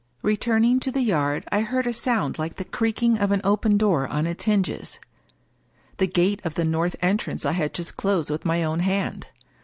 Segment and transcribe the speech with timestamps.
[0.23, 4.07] Returning to the yard I heard a sound like the creaking of an open door
[4.07, 4.99] on its hinges.
[5.97, 9.27] The gate of the north en trance I had just closed with my own hand.